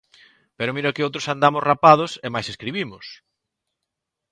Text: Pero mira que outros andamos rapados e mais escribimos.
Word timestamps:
Pero 0.57 0.75
mira 0.77 0.93
que 0.95 1.05
outros 1.07 1.29
andamos 1.33 1.65
rapados 1.71 2.11
e 2.25 2.27
mais 2.35 2.47
escribimos. 2.53 3.05